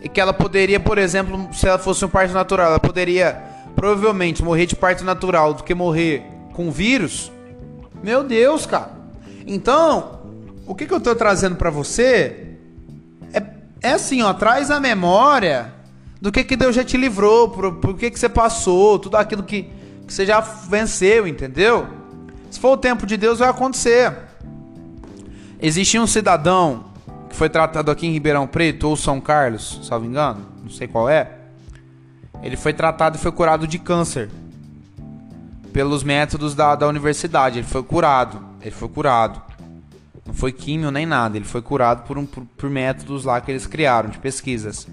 E 0.01 0.07
que 0.07 0.21
ela 0.21 0.33
poderia, 0.33 0.79
por 0.79 0.97
exemplo, 0.97 1.49
se 1.51 1.67
ela 1.67 1.79
fosse 1.79 2.05
um 2.05 2.09
parto 2.09 2.33
natural, 2.33 2.67
ela 2.67 2.79
poderia 2.79 3.41
provavelmente 3.75 4.43
morrer 4.43 4.65
de 4.65 4.75
parto 4.75 5.03
natural 5.03 5.53
do 5.53 5.63
que 5.63 5.73
morrer 5.73 6.23
com 6.55 6.71
vírus. 6.71 7.31
Meu 8.01 8.23
Deus, 8.23 8.65
cara. 8.65 8.91
Então, 9.45 10.21
o 10.65 10.73
que, 10.73 10.85
que 10.85 10.93
eu 10.93 11.01
tô 11.01 11.13
trazendo 11.13 11.55
para 11.57 11.69
você 11.69 12.55
é, 13.33 13.43
é 13.81 13.91
assim, 13.91 14.21
ó, 14.21 14.33
traz 14.33 14.71
a 14.71 14.79
memória 14.79 15.73
do 16.21 16.31
que, 16.31 16.43
que 16.43 16.55
Deus 16.55 16.75
já 16.75 16.83
te 16.83 16.97
livrou, 16.97 17.49
por, 17.49 17.73
por 17.75 17.97
que, 17.97 18.09
que 18.09 18.17
você 18.17 18.29
passou, 18.29 18.97
tudo 18.97 19.17
aquilo 19.17 19.43
que, 19.43 19.63
que 20.07 20.13
você 20.13 20.25
já 20.25 20.39
venceu, 20.39 21.27
entendeu? 21.27 21.87
Se 22.49 22.59
for 22.59 22.71
o 22.71 22.77
tempo 22.77 23.05
de 23.05 23.17
Deus, 23.17 23.39
vai 23.39 23.49
acontecer. 23.49 24.13
Existia 25.61 26.01
um 26.01 26.07
cidadão 26.07 26.85
que 27.29 27.35
foi 27.35 27.49
tratado 27.49 27.91
aqui 27.91 28.07
em 28.07 28.11
Ribeirão 28.11 28.47
Preto 28.47 28.87
ou 28.87 28.95
São 28.95 29.19
Carlos, 29.19 29.81
salvo 29.83 30.05
engano, 30.05 30.45
não 30.63 30.69
sei 30.69 30.87
qual 30.87 31.09
é. 31.09 31.31
Ele 32.41 32.55
foi 32.55 32.71
tratado 32.71 33.17
e 33.17 33.19
foi 33.19 33.31
curado 33.31 33.67
de 33.67 33.77
câncer 33.77 34.29
pelos 35.75 36.05
métodos 36.05 36.55
da, 36.55 36.73
da 36.73 36.87
universidade. 36.87 37.59
Ele 37.59 37.67
foi 37.67 37.83
curado. 37.83 38.41
Ele 38.61 38.71
foi 38.71 38.87
curado. 38.87 39.41
Não 40.25 40.33
foi 40.33 40.53
químio 40.53 40.89
nem 40.89 41.05
nada. 41.05 41.35
Ele 41.35 41.43
foi 41.43 41.61
curado 41.61 42.07
por, 42.07 42.17
um, 42.17 42.25
por, 42.25 42.45
por 42.45 42.69
métodos 42.69 43.25
lá 43.25 43.41
que 43.41 43.51
eles 43.51 43.67
criaram 43.67 44.09
de 44.09 44.17
pesquisas. 44.17 44.87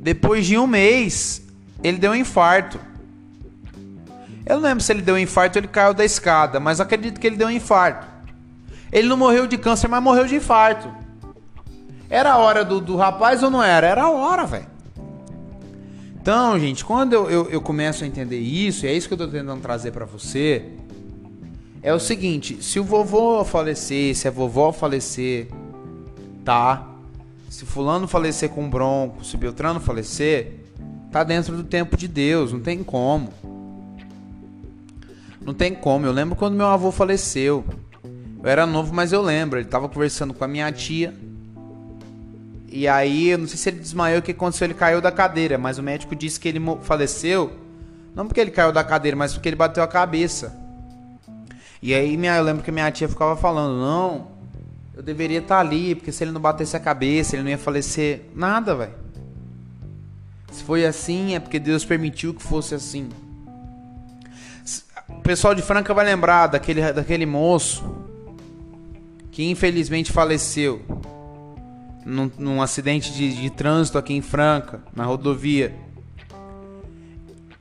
Depois 0.00 0.46
de 0.46 0.56
um 0.56 0.66
mês, 0.66 1.42
ele 1.84 1.98
deu 1.98 2.12
um 2.12 2.14
infarto. 2.14 2.80
Eu 4.46 4.56
não 4.56 4.62
lembro 4.62 4.82
se 4.82 4.90
ele 4.90 5.02
deu 5.02 5.16
um 5.16 5.18
infarto 5.18 5.58
ou 5.58 5.60
ele 5.60 5.68
caiu 5.68 5.92
da 5.92 6.04
escada, 6.04 6.58
mas 6.58 6.80
acredito 6.80 7.20
que 7.20 7.26
ele 7.26 7.36
deu 7.36 7.48
um 7.48 7.50
infarto. 7.50 8.06
Ele 8.90 9.06
não 9.06 9.18
morreu 9.18 9.46
de 9.46 9.58
câncer, 9.58 9.86
mas 9.86 10.02
morreu 10.02 10.24
de 10.24 10.36
infarto. 10.36 10.90
Era 12.08 12.32
a 12.32 12.38
hora 12.38 12.64
do, 12.64 12.80
do 12.80 12.96
rapaz 12.96 13.42
ou 13.42 13.50
não 13.50 13.62
era? 13.62 13.86
Era 13.86 14.04
a 14.04 14.10
hora, 14.10 14.46
velho. 14.46 14.75
Então, 16.26 16.58
gente, 16.58 16.84
quando 16.84 17.12
eu, 17.12 17.30
eu, 17.30 17.50
eu, 17.50 17.60
começo 17.60 18.02
a 18.02 18.06
entender 18.06 18.40
isso, 18.40 18.84
e 18.84 18.88
é 18.88 18.92
isso 18.92 19.06
que 19.06 19.14
eu 19.14 19.18
tô 19.18 19.28
tentando 19.28 19.60
trazer 19.62 19.92
para 19.92 20.04
você, 20.04 20.72
é 21.80 21.94
o 21.94 22.00
seguinte: 22.00 22.60
se 22.60 22.80
o 22.80 22.84
vovô 22.84 23.44
falecer, 23.44 24.12
se 24.16 24.26
a 24.26 24.30
vovó 24.32 24.72
falecer, 24.72 25.46
tá? 26.44 26.84
Se 27.48 27.64
fulano 27.64 28.08
falecer 28.08 28.48
com 28.48 28.68
bronco, 28.68 29.24
se 29.24 29.36
Beltrano 29.36 29.78
falecer, 29.78 30.64
tá 31.12 31.22
dentro 31.22 31.56
do 31.56 31.62
tempo 31.62 31.96
de 31.96 32.08
Deus, 32.08 32.52
não 32.52 32.58
tem 32.58 32.82
como. 32.82 33.32
Não 35.40 35.54
tem 35.54 35.76
como. 35.76 36.06
Eu 36.06 36.12
lembro 36.12 36.34
quando 36.34 36.56
meu 36.56 36.66
avô 36.66 36.90
faleceu. 36.90 37.64
Eu 38.42 38.50
era 38.50 38.66
novo, 38.66 38.92
mas 38.92 39.12
eu 39.12 39.22
lembro. 39.22 39.60
Ele 39.60 39.68
tava 39.68 39.88
conversando 39.88 40.34
com 40.34 40.42
a 40.42 40.48
minha 40.48 40.72
tia. 40.72 41.14
E 42.68 42.88
aí, 42.88 43.28
eu 43.28 43.38
não 43.38 43.46
sei 43.46 43.56
se 43.56 43.68
ele 43.68 43.78
desmaiou, 43.78 44.18
o 44.18 44.22
que 44.22 44.32
aconteceu? 44.32 44.66
Ele 44.66 44.74
caiu 44.74 45.00
da 45.00 45.12
cadeira, 45.12 45.56
mas 45.56 45.78
o 45.78 45.82
médico 45.82 46.14
disse 46.16 46.38
que 46.38 46.48
ele 46.48 46.60
faleceu. 46.82 47.52
Não 48.14 48.26
porque 48.26 48.40
ele 48.40 48.50
caiu 48.50 48.72
da 48.72 48.82
cadeira, 48.82 49.16
mas 49.16 49.32
porque 49.32 49.48
ele 49.48 49.56
bateu 49.56 49.82
a 49.82 49.88
cabeça. 49.88 50.56
E 51.80 51.94
aí, 51.94 52.16
minha, 52.16 52.36
eu 52.36 52.42
lembro 52.42 52.62
que 52.62 52.72
minha 52.72 52.90
tia 52.90 53.08
ficava 53.08 53.36
falando: 53.36 53.78
Não, 53.78 54.28
eu 54.94 55.02
deveria 55.02 55.38
estar 55.38 55.56
tá 55.56 55.60
ali, 55.60 55.94
porque 55.94 56.10
se 56.10 56.24
ele 56.24 56.32
não 56.32 56.40
batesse 56.40 56.76
a 56.76 56.80
cabeça, 56.80 57.36
ele 57.36 57.42
não 57.44 57.50
ia 57.50 57.58
falecer. 57.58 58.22
Nada, 58.34 58.74
velho. 58.74 58.94
Se 60.50 60.64
foi 60.64 60.84
assim, 60.84 61.34
é 61.34 61.40
porque 61.40 61.58
Deus 61.58 61.84
permitiu 61.84 62.34
que 62.34 62.42
fosse 62.42 62.74
assim. 62.74 63.08
O 65.08 65.20
pessoal 65.20 65.54
de 65.54 65.62
Franca 65.62 65.94
vai 65.94 66.04
lembrar 66.04 66.46
daquele, 66.48 66.92
daquele 66.92 67.26
moço 67.26 67.84
que 69.30 69.48
infelizmente 69.50 70.10
faleceu 70.10 70.82
num, 72.06 72.30
num 72.38 72.62
acidente 72.62 73.12
de, 73.12 73.34
de 73.34 73.50
trânsito 73.50 73.98
aqui 73.98 74.14
em 74.14 74.22
Franca, 74.22 74.80
na 74.94 75.04
rodovia. 75.04 75.74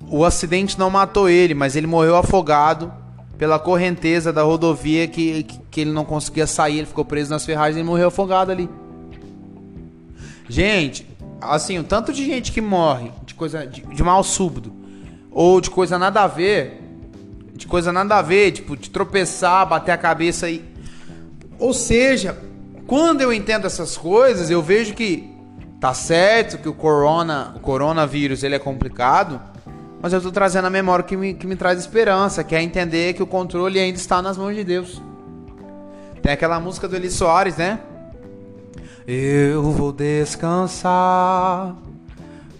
O 0.08 0.24
acidente 0.24 0.78
não 0.78 0.92
matou 0.92 1.28
ele, 1.28 1.56
mas 1.56 1.76
ele 1.76 1.88
morreu 1.88 2.16
afogado 2.16 2.94
pela 3.40 3.58
correnteza 3.58 4.32
da 4.32 4.44
rodovia 4.44 5.08
que, 5.08 5.44
que, 5.44 5.60
que, 5.72 5.82
ele 5.82 5.92
não 5.92 6.06
conseguia 6.06 6.46
sair, 6.46 6.78
ele 6.78 6.88
ficou 6.88 7.04
preso 7.04 7.32
nas 7.32 7.44
ferragens 7.44 7.82
e 7.82 7.84
morreu 7.84 8.10
afogado 8.10 8.52
ali. 8.52 8.70
Gente, 10.48 11.08
assim, 11.42 11.80
o 11.80 11.84
tanto 11.84 12.14
de 12.14 12.24
gente 12.24 12.52
que 12.52 12.62
morre 12.62 13.12
de 13.26 13.34
coisa 13.34 13.66
de, 13.66 13.82
de 13.82 14.04
mal 14.04 14.24
súbito 14.24 14.72
ou 15.32 15.60
de 15.60 15.72
coisa 15.72 15.98
nada 15.98 16.22
a 16.22 16.28
ver, 16.28 16.82
de 17.56 17.66
coisa 17.66 17.92
nada 17.92 18.18
a 18.18 18.22
ver, 18.22 18.52
tipo, 18.52 18.78
de 18.78 18.92
tropeçar, 18.92 19.68
bater 19.68 19.92
a 19.92 19.98
cabeça 19.98 20.48
e 20.50 20.64
ou 21.58 21.74
seja, 21.74 22.38
quando 22.88 23.22
eu 23.22 23.34
entendo 23.34 23.66
essas 23.66 23.98
coisas, 23.98 24.50
eu 24.50 24.62
vejo 24.62 24.94
que 24.94 25.34
tá 25.80 25.94
certo 25.94 26.58
que 26.58 26.70
o 26.70 26.74
corona, 26.74 27.54
o 27.56 27.60
coronavírus, 27.60 28.44
ele 28.44 28.56
é 28.56 28.60
complicado, 28.60 29.42
mas 30.02 30.14
eu 30.14 30.18
estou 30.18 30.32
trazendo 30.32 30.66
a 30.66 30.70
memória 30.70 31.04
que 31.04 31.18
me, 31.18 31.34
que 31.34 31.48
me 31.48 31.56
traz 31.56 31.80
esperança, 31.80 32.44
que 32.44 32.56
é 32.56 32.62
entender 32.62 33.14
que 33.14 33.24
o 33.24 33.28
controle 33.28 33.80
ainda 33.80 33.98
está 33.98 34.22
nas 34.22 34.38
mãos 34.38 34.56
de 34.56 34.64
Deus. 34.64 35.02
Tem 36.22 36.32
aquela 36.32 36.60
música 36.60 36.88
do 36.88 36.96
Eli 36.96 37.10
Soares, 37.10 37.58
né? 37.58 37.80
Eu 39.08 39.64
vou 39.72 39.92
descansar, 39.92 41.76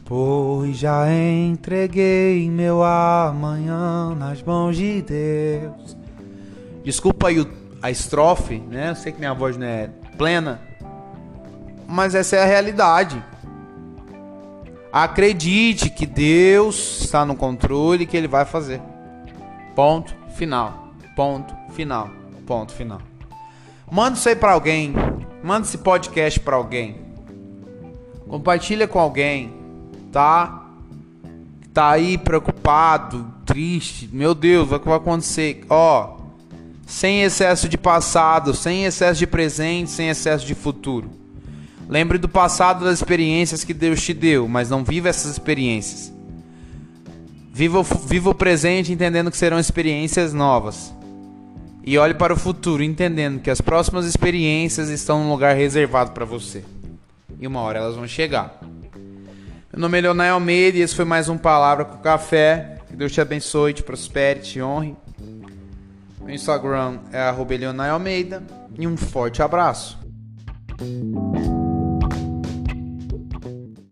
pois 0.06 0.78
já 0.78 1.06
entreguei 1.12 2.50
meu 2.50 2.84
amanhã 2.84 4.16
nas 4.16 4.42
mãos 4.44 4.76
de 4.76 5.02
Deus. 5.02 5.98
Desculpa 6.84 7.30
aí 7.30 7.40
a 7.86 7.92
estrofe, 7.92 8.58
né? 8.58 8.90
Eu 8.90 8.96
sei 8.96 9.12
que 9.12 9.20
minha 9.20 9.34
voz 9.36 9.58
não 9.58 9.68
é 9.68 9.92
plena, 10.18 10.60
mas 11.88 12.16
essa 12.16 12.36
é 12.36 12.42
a 12.42 12.46
realidade. 12.46 13.24
Acredite 14.92 15.92
que 15.92 16.08
Deus 16.08 17.02
está 17.02 17.24
no 17.24 17.36
controle 17.36 18.04
e 18.04 18.08
que 18.08 18.18
Ele 18.18 18.28
vai 18.28 18.44
fazer. 18.44 18.82
Ponto 19.76 20.16
final. 20.36 20.94
Ponto 21.16 21.54
final. 21.74 22.10
Ponto 22.48 22.74
final. 22.74 23.02
Manda 23.92 24.18
isso 24.18 24.30
aí 24.30 24.36
para 24.36 24.54
alguém. 24.54 24.96
Manda 25.44 25.68
esse 25.68 25.78
podcast 25.78 26.40
para 26.40 26.56
alguém. 26.56 26.96
Compartilha 28.28 28.88
com 28.88 28.98
alguém, 28.98 29.54
tá? 30.12 30.66
Tá 31.72 31.92
aí 31.92 32.18
preocupado, 32.18 33.32
triste. 33.46 34.10
Meu 34.12 34.34
Deus, 34.34 34.72
o 34.72 34.80
que 34.80 34.88
vai 34.88 34.98
acontecer? 34.98 35.64
Ó, 35.70 36.15
sem 36.86 37.24
excesso 37.24 37.68
de 37.68 37.78
passado, 37.78 38.54
sem 38.54 38.86
excesso 38.86 39.20
de 39.20 39.28
presente, 39.28 39.90
sem 39.90 40.10
excesso 40.10 40.46
de 40.46 40.54
futuro. 40.54 41.10
Lembre 41.90 42.18
do 42.18 42.30
passado 42.30 42.86
das 42.86 43.00
experiências 43.00 43.64
que 43.64 43.74
Deus 43.74 44.02
te 44.02 44.14
deu, 44.14 44.48
mas 44.48 44.70
não 44.70 44.84
viva 44.84 45.10
essas 45.10 45.32
experiências. 45.32 46.14
Viva 47.52 47.80
o, 47.80 47.84
viva 47.84 48.30
o 48.30 48.36
presente 48.36 48.92
entendendo 48.92 49.32
que 49.32 49.38
serão 49.38 49.60
experiências 49.60 50.34
novas. 50.34 50.94
E 51.84 51.98
olhe 51.98 52.14
para 52.14 52.34
o 52.34 52.38
futuro 52.38 52.84
entendendo 52.84 53.40
que 53.40 53.50
as 53.50 53.62
próximas 53.62 54.06
experiências 54.06 54.90
estão 54.90 55.24
num 55.24 55.30
lugar 55.30 55.56
reservado 55.56 56.12
para 56.12 56.26
você. 56.26 56.64
E 57.40 57.46
uma 57.46 57.62
hora 57.62 57.80
elas 57.80 57.96
vão 57.96 58.08
chegar. 58.08 58.60
Meu 59.72 59.82
nome 59.82 59.98
é 59.98 60.02
Leonel 60.02 60.34
Almeida 60.34 60.78
e 60.78 60.82
esse 60.82 60.96
foi 60.96 61.06
mais 61.06 61.30
um 61.30 61.38
Palavra 61.38 61.86
com 61.86 61.98
Café. 61.98 62.80
Que 62.88 62.96
Deus 62.96 63.12
te 63.12 63.22
abençoe, 63.22 63.74
te 63.74 63.84
prospere, 63.84 64.40
te 64.40 64.62
honre. 64.62 64.96
Meu 66.26 66.34
Instagram 66.34 67.02
é 67.14 67.20
Almeida. 67.90 68.44
E 68.78 68.88
um 68.88 68.98
forte 68.98 69.42
abraço. 69.42 69.98